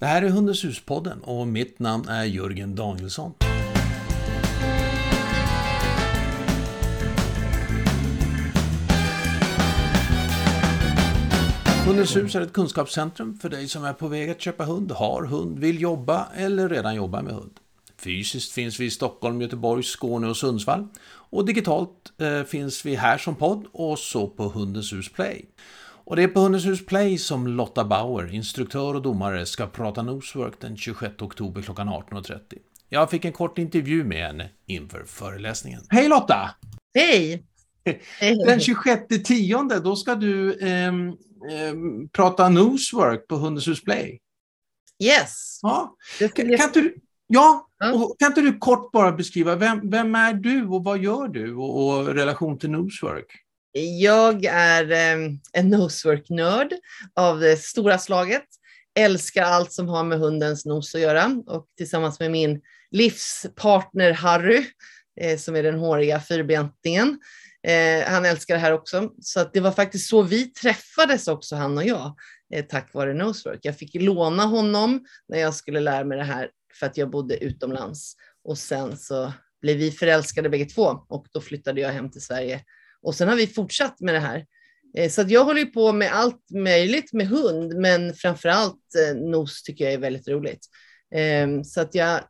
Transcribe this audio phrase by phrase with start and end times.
[0.00, 3.32] Det här är Hundens hus-podden och mitt namn är Jörgen Danielsson.
[11.86, 15.24] Hundens hus är ett kunskapscentrum för dig som är på väg att köpa hund, har
[15.24, 17.52] hund, vill jobba eller redan jobbar med hund.
[17.96, 20.88] Fysiskt finns vi i Stockholm, Göteborg, Skåne och Sundsvall.
[21.08, 25.44] Och digitalt eh, finns vi här som podd och så på Hundens hus Play.
[26.10, 30.02] Och det är på Hundens hus Play som Lotta Bauer, instruktör och domare, ska prata
[30.02, 32.40] Nosework den 26 oktober klockan 18.30.
[32.88, 35.82] Jag fick en kort intervju med henne inför föreläsningen.
[35.88, 36.50] Hej Lotta!
[36.94, 37.44] Hej!
[38.46, 40.92] Den 26 tionde, då ska du eh,
[42.12, 44.18] prata Nosework på Hundens hus Play.
[45.04, 45.58] Yes!
[45.62, 45.96] Ja.
[46.18, 46.94] Kan, kan du,
[47.26, 51.28] ja, och kan inte du kort bara beskriva, vem, vem är du och vad gör
[51.28, 53.26] du och, och relation till Nosework?
[53.72, 56.72] Jag är ehm, en nosework-nörd
[57.14, 58.44] av det stora slaget.
[58.98, 64.66] Älskar allt som har med hundens nos att göra och tillsammans med min livspartner Harry,
[65.20, 67.20] eh, som är den håriga fyrbentingen,
[67.66, 69.10] eh, han älskar det här också.
[69.22, 72.14] Så det var faktiskt så vi träffades också, han och jag,
[72.54, 73.60] eh, tack vare nosework.
[73.62, 77.44] Jag fick låna honom när jag skulle lära mig det här för att jag bodde
[77.44, 78.14] utomlands.
[78.44, 82.64] Och sen så blev vi förälskade bägge två och då flyttade jag hem till Sverige
[83.02, 84.46] och sen har vi fortsatt med det här.
[84.96, 89.62] Eh, så jag håller på med allt möjligt med hund, men framför allt eh, nos
[89.62, 90.66] tycker jag är väldigt roligt.
[91.14, 92.20] Ehm, så att jag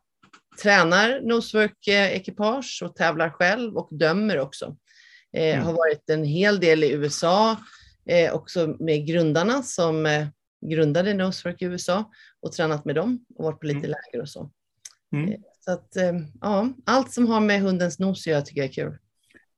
[0.61, 4.77] tränar nosework-ekipage och tävlar själv och dömer också.
[5.31, 5.65] Jag mm.
[5.65, 7.57] har varit en hel del i USA,
[8.05, 10.27] eh, också med grundarna som
[10.69, 13.89] grundade Nosework i USA och tränat med dem och varit på lite mm.
[13.89, 14.51] läger och så.
[15.13, 15.41] Mm.
[15.59, 15.95] Så att,
[16.41, 18.97] ja, allt som har med hundens nos att göra tycker jag är kul.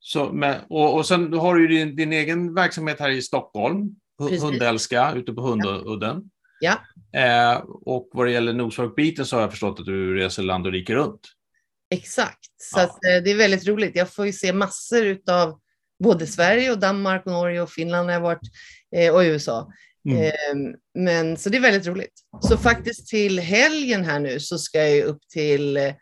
[0.06, 4.44] Så, med, och, och sen har du din, din egen verksamhet här i Stockholm, Precis.
[4.44, 6.24] Hundälska, ute på Hundudden.
[6.60, 6.80] Ja.
[7.20, 10.72] Eh, och vad det gäller Nosework-biten så har jag förstått att du reser land och
[10.72, 11.22] rike runt.
[11.90, 12.84] Exakt, så ja.
[12.84, 13.96] att, eh, det är väldigt roligt.
[13.96, 15.60] Jag får ju se massor av
[16.04, 18.42] både Sverige och Danmark och Norge och Finland har jag varit
[18.96, 19.72] eh, och USA.
[20.10, 20.24] Mm.
[20.24, 22.14] Eh, men så det är väldigt roligt.
[22.42, 25.94] Så faktiskt till helgen här nu så ska jag upp till eh,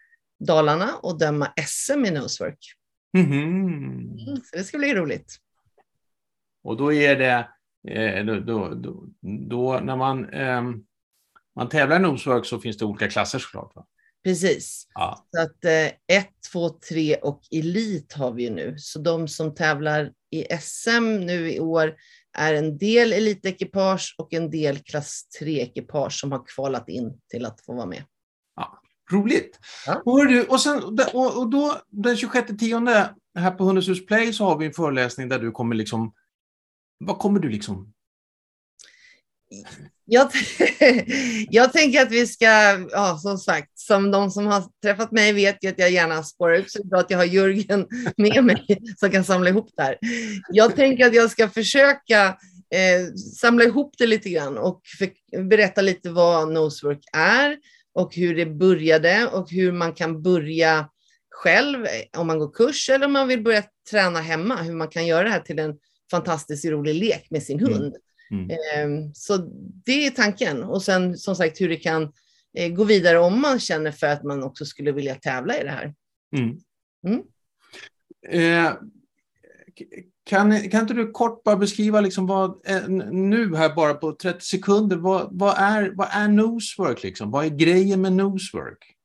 [0.47, 2.75] Dalarna och döma SM i Nosework.
[3.17, 4.17] Mm.
[4.17, 5.35] Så det ska bli roligt.
[6.63, 7.47] Och då är det,
[7.87, 9.05] eh, då, då, då,
[9.47, 10.61] då, när man, eh,
[11.55, 13.75] man tävlar i Nosework så finns det olika klasser såklart?
[13.75, 13.85] Va?
[14.23, 14.87] Precis.
[14.93, 15.27] Ja.
[15.35, 15.65] Så att
[16.07, 18.75] 1, 2, 3 och Elit har vi ju nu.
[18.77, 21.95] Så de som tävlar i SM nu i år
[22.37, 27.61] är en del elitekipage och en del klass 3-ekipage som har kvalat in till att
[27.61, 28.03] få vara med.
[29.11, 29.59] Roligt.
[29.85, 30.01] Ja.
[30.05, 30.83] Och, du, och, sen,
[31.13, 34.73] och, och då den 26 tionde här på Hundens hus Play så har vi en
[34.73, 36.13] föreläsning där du kommer liksom...
[36.99, 37.93] Vad kommer du liksom...
[40.05, 40.31] Jag,
[41.49, 42.45] jag tänker att vi ska,
[42.91, 46.55] ja som sagt, som de som har träffat mig vet ju att jag gärna spårar
[46.55, 49.69] ut, så det är bra att jag har Jörgen med mig som kan samla ihop
[49.75, 49.97] det här.
[50.51, 52.27] Jag tänker att jag ska försöka
[52.75, 55.09] eh, samla ihop det lite grann och för,
[55.43, 57.57] berätta lite vad Nosework är,
[57.93, 60.89] och hur det började och hur man kan börja
[61.29, 61.85] själv
[62.17, 65.23] om man går kurs eller om man vill börja träna hemma, hur man kan göra
[65.23, 65.77] det här till en
[66.11, 67.73] fantastiskt rolig lek med sin mm.
[67.73, 67.95] hund.
[68.31, 68.49] Mm.
[68.75, 69.13] Mm.
[69.13, 69.37] Så
[69.85, 70.63] det är tanken.
[70.63, 72.13] Och sen som sagt hur det kan
[72.57, 75.69] eh, gå vidare om man känner för att man också skulle vilja tävla i det
[75.69, 75.93] här.
[76.37, 76.57] Mm.
[77.07, 77.23] mm.
[78.29, 78.73] Eh,
[80.25, 84.45] kan, kan inte du kort bara beskriva liksom vad, eh, nu här bara på 30
[84.45, 87.03] sekunder, vad, vad, är, vad är nosework?
[87.03, 87.31] Liksom?
[87.31, 88.95] Vad är grejen med nosework?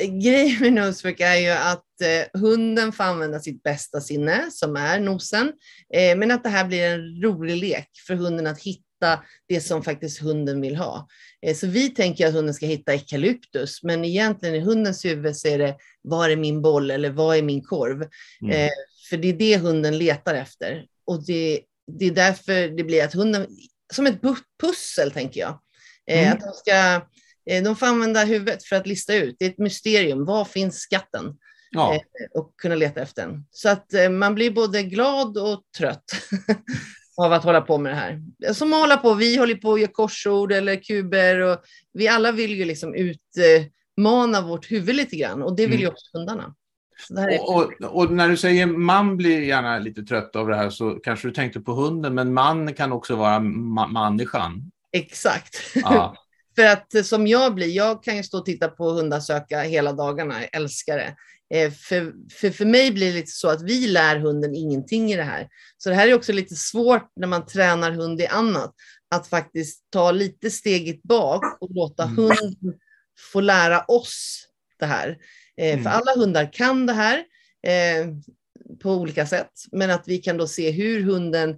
[0.00, 4.76] Eh, grejen med nosework är ju att eh, hunden får använda sitt bästa sinne, som
[4.76, 5.52] är nosen,
[5.94, 8.82] eh, men att det här blir en rolig lek för hunden att hitta
[9.48, 11.08] det som faktiskt hunden vill ha.
[11.46, 15.48] Eh, så vi tänker att hunden ska hitta eukalyptus, men egentligen i hundens huvud så
[15.48, 18.08] är det, var är min boll eller vad är min korv?
[18.42, 18.56] Mm.
[18.56, 18.70] Eh,
[19.10, 20.86] för det är det hunden letar efter.
[21.06, 21.60] Och det,
[21.98, 23.46] det är därför det blir att hunden,
[23.94, 24.20] som ett
[24.60, 25.60] pussel tänker jag,
[26.10, 26.32] eh, mm.
[26.32, 27.00] att de, ska,
[27.64, 29.36] de får använda huvudet för att lista ut.
[29.38, 30.24] Det är ett mysterium.
[30.24, 31.38] Var finns skatten?
[31.70, 32.00] Ja.
[32.34, 33.46] Och kunna leta efter den.
[33.50, 36.04] Så att man blir både glad och trött
[37.16, 38.22] av att hålla på med det här.
[38.54, 41.58] Som att hålla på, vi håller på att göra korsord eller kuber och
[41.92, 45.80] vi alla vill ju liksom utmana vårt huvud lite grann och det vill mm.
[45.80, 46.54] ju också hundarna.
[47.40, 50.90] Och, och, och, när du säger man blir gärna lite trött av det här så
[50.90, 54.70] kanske du tänkte på hunden, men man kan också vara ma människan.
[54.92, 55.56] Exakt.
[55.74, 56.16] Ja.
[56.56, 59.92] för att som jag blir, jag kan ju stå och titta på hundar söka hela
[59.92, 61.16] dagarna, jag älskar det.
[61.52, 65.16] Eh, för, för, för mig blir det lite så att vi lär hunden ingenting i
[65.16, 65.48] det här.
[65.76, 68.74] Så det här är också lite svårt när man tränar hund i annat,
[69.10, 72.16] att faktiskt ta lite steget bak och låta Mm.
[72.16, 72.74] hunden
[73.32, 74.46] få lära oss
[74.78, 75.18] det här.
[75.56, 75.82] Eh, Mm.
[75.82, 77.18] För alla hundar kan det här
[77.66, 78.06] eh,
[78.82, 81.56] på olika sätt, men att vi kan då se hur hunden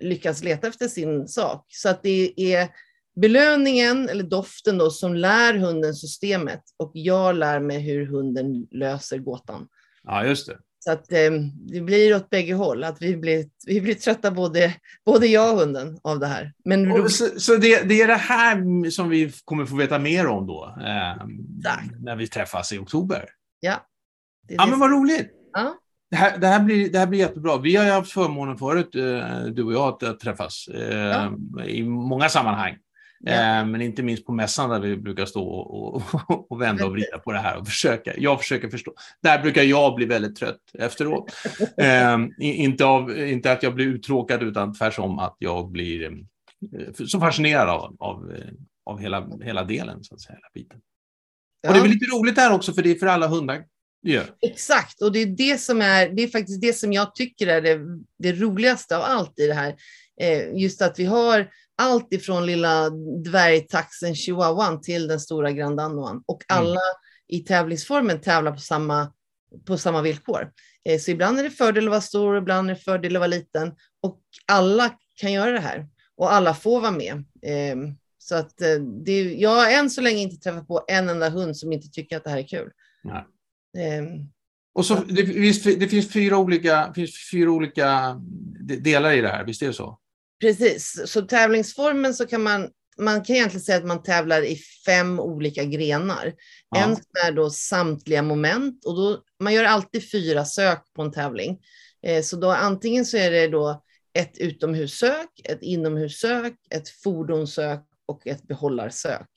[0.00, 1.66] lyckas leta efter sin sak.
[1.68, 2.68] Så att det är
[3.16, 9.18] belöningen eller doften då som lär hunden systemet och jag lär mig hur hunden löser
[9.18, 9.68] gåtan.
[10.02, 10.58] Ja, just det.
[10.78, 11.30] Så att eh,
[11.72, 14.74] det blir åt bägge håll, att vi blir, vi blir trötta både,
[15.04, 16.52] både jag och hunden av det här.
[16.64, 20.26] Men Och så så det, det är det här som vi kommer få veta mer
[20.26, 21.26] om då, eh,
[22.00, 23.28] när vi träffas i oktober.
[23.60, 23.86] ja,
[24.48, 25.30] det Ja, det men vad roligt!
[25.52, 25.74] Ja.
[26.10, 27.58] Det här, det, här blir, det här blir jättebra.
[27.58, 31.32] Vi har ju haft förmånen förut, eh, du och jag, att, träffas eh,
[31.66, 32.76] i många sammanhang.
[33.26, 36.92] Eh, men inte minst på mässan där vi brukar stå och, och, och vända och
[36.92, 38.12] vrida på det här och försöka.
[38.16, 38.92] Jag försöker förstå.
[39.22, 41.32] Där brukar jag bli väldigt trött efteråt.
[41.78, 46.12] Eh, i- inte, av, inte att jag blir uttråkad utan tvärsom att jag blir eh,
[47.06, 48.44] så fascinerad av, av, eh,
[48.86, 50.36] av hela, hela delen, så att säga.
[50.36, 50.80] Hela biten.
[51.60, 51.68] Ja.
[51.68, 53.64] Och det är lite roligt där också, för det är för alla hundar.
[54.06, 54.24] Gör.
[54.46, 57.60] Exakt, och det är det som är, det är faktiskt det som jag tycker är
[57.62, 57.80] det,
[58.18, 59.74] det roligaste av allt i det här.
[60.20, 62.90] Eh, just att vi har allt ifrån lilla
[63.24, 66.62] dvärgtaxen chihuahuan till den stora grandanoan och Mm.
[66.66, 66.80] alla
[67.28, 69.12] i tävlingsformen tävlar på samma,
[69.66, 70.50] på samma villkor.
[70.84, 73.26] Eh, så ibland är det fördel att vara stor, ibland är det fördel att vara
[73.26, 75.86] liten och alla kan göra det här
[76.16, 77.14] och alla får vara med.
[77.42, 77.76] Eh,
[78.18, 78.74] så att eh,
[79.04, 82.16] det, jag har än så länge inte träffat på en enda hund som inte tycker
[82.16, 82.70] att det här är kul.
[83.04, 83.24] Nej.
[83.88, 84.04] Eh,
[84.74, 85.22] Och så, det,
[85.76, 88.20] det finns fyra olika, finns fyra olika
[88.60, 89.98] de- delar i det här, visst är det så?
[90.40, 95.20] Precis, så tävlingsformen så kan man, man kan egentligen säga att man tävlar i fem
[95.20, 96.32] olika grenar.
[96.70, 96.82] Ja.
[96.82, 96.96] En
[97.26, 101.60] är då samtliga moment och då, man gör alltid fyra sök på en tävling.
[102.06, 103.82] Eh, så då antingen så är det då
[104.18, 109.28] ett utomhussök, ett inomhussök, ett fordonssök och ett behållarsök.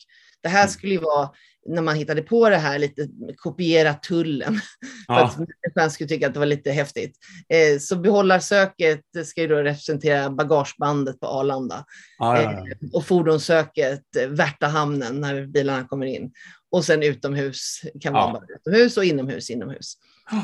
[0.43, 0.69] Det här Mm.
[0.69, 1.29] skulle ju vara,
[1.67, 3.07] när man hittade på det här, lite
[3.37, 4.53] kopiera tullen.
[5.07, 7.17] För Ja, att människan skulle tycka att det var lite häftigt.
[7.49, 11.85] Eh, så behållarsöket ska ju då representera bagagebandet på Arlanda
[12.17, 12.75] ja, ja, ja.
[12.93, 16.31] och fordonssöket eh, Värtahamnen när bilarna kommer in.
[16.71, 18.31] Och sen utomhus kan vara Ja.
[18.33, 19.93] bara utomhus och inomhus inomhus.
[20.31, 20.37] Eh,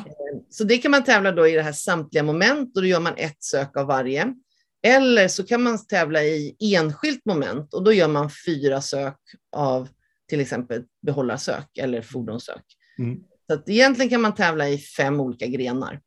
[0.50, 3.14] Så det kan man tävla då i det här samtliga moment och då gör man
[3.18, 4.34] ett sök av varje.
[4.84, 9.18] Eller så kan man tävla i enskilt moment och då gör man fyra sök
[9.56, 9.90] av
[10.30, 12.64] till exempel behållarsök eller fordonssök.
[13.00, 13.20] Mm.
[13.48, 16.02] Så att egentligen kan man tävla i fem olika grenar.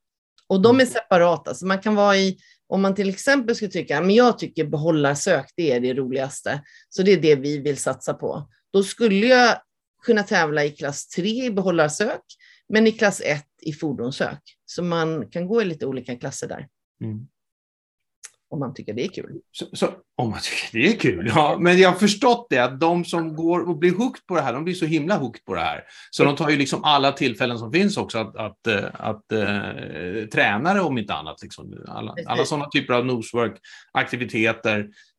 [0.46, 0.92] Och de är Mm.
[0.92, 1.54] separata.
[1.54, 5.46] Så man kan vara i, om man till exempel skulle tycka, men jag tycker behållarsök,
[5.56, 6.62] det är det roligaste.
[6.88, 8.48] Så det är det vi vill satsa på.
[8.72, 9.60] Då skulle jag
[10.02, 12.20] kunna tävla i klass 3 i behållarsök,
[12.68, 14.40] men i klass 1 i fordonssök.
[14.64, 16.68] Så man kan gå i lite olika klasser där,
[17.04, 17.26] Mm.
[18.50, 19.40] Om man tycker det är kul.
[19.52, 21.56] Så, så, om man tycker det är kul, ja.
[21.60, 24.52] Men jag har förstått det, att de som går och blir hooked på det här,
[24.52, 25.84] de blir så himla hooked på det här.
[26.10, 30.26] Så de tar ju liksom alla tillfällen som finns också att, att, eh, att, eh,
[30.32, 31.42] träna det om inte annat.
[31.42, 31.84] Liksom.
[31.88, 34.78] Alla, alla sådana typer av nosework-aktiviteter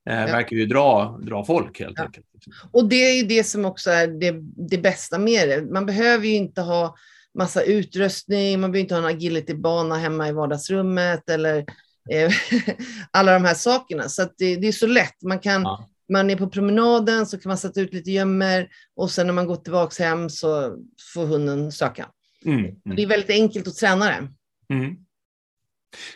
[0.10, 0.26] eh, Ja.
[0.26, 2.04] verkar ju dra, dra folk helt Ja.
[2.06, 2.26] enkelt.
[2.72, 4.36] Och det är ju det som också är det,
[4.70, 5.62] det bästa med det.
[5.62, 6.96] Man behöver ju inte ha
[7.38, 11.64] massa utrustning, man behöver inte ha en agilitybana hemma i vardagsrummet eller eh,
[13.12, 14.04] alla de här sakerna.
[14.10, 15.24] Så det, det är så lätt.
[15.24, 15.88] Man, kan, Ja.
[16.14, 19.48] man är på promenaden så kan man sätta ut lite gömmer och sen när man
[19.48, 20.78] går tillbaka hem så
[21.14, 22.08] får hunden söka.
[22.46, 24.28] Mm, Det mm, är väldigt enkelt att träna det.
[24.76, 24.96] mm.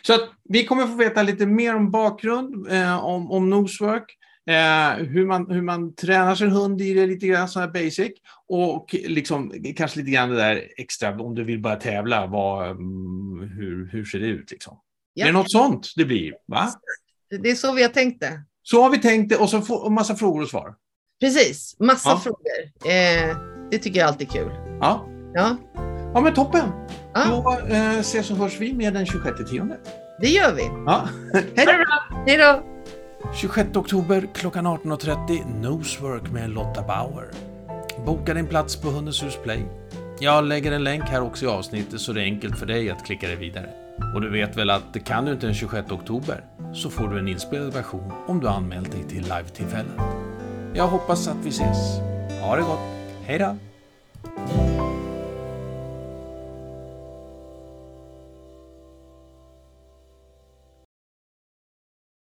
[0.02, 5.04] Så att vi kommer få veta lite mer om bakgrund, eh, om, om nosework, eh,
[5.06, 8.12] hur, man, hur man tränar sin hund i det lite grann så här basic
[8.48, 13.50] och liksom, kanske lite grann det där extra, om du vill börja tävla, vad, mm,
[13.56, 14.50] hur, hur ser det ut?
[14.50, 14.76] Liksom?
[15.14, 15.22] Ja.
[15.24, 16.32] Är det något sånt det blir?
[16.46, 16.68] Va?
[17.42, 18.42] Det är så vi har tänkt det.
[18.62, 20.74] Så har vi tänkt det och så får och massa frågor och svar.
[21.20, 22.16] Precis, massa Ja.
[22.18, 22.46] frågor.
[22.84, 23.36] Eh,
[23.70, 24.52] det tycker jag alltid är kul.
[24.80, 25.56] Ja, Ja,
[26.14, 26.68] ja men toppen!
[27.14, 27.24] Ja.
[27.30, 29.78] Då eh, ses och hörs vi med den 26 tionde.
[30.20, 30.62] det gör vi.
[30.62, 31.08] Ja.
[31.56, 31.72] Hej då!
[32.26, 32.62] Hej då!
[33.40, 37.30] 26 oktober klockan 18.30 Nosework med Lotta Bauer.
[38.06, 39.64] Boka din plats på Hundens hus Play.
[40.20, 43.06] Jag lägger en länk här också i avsnittet så det är enkelt för dig att
[43.06, 43.70] klicka dig vidare.
[44.14, 46.44] Och du vet väl att kan du inte den 26 oktober
[46.74, 49.92] så får du en inspelad version om du anmält dig till live-tillfället.
[50.74, 51.98] Jag hoppas att vi ses.
[52.42, 52.80] Ha det gott.
[53.24, 53.56] Hej då!